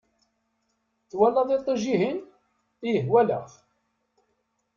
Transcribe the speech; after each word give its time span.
Twalaḍ 1.09 1.49
iṭij-ihin? 1.57 2.17
Ih 2.89 3.03
walaɣ-t! 3.11 3.53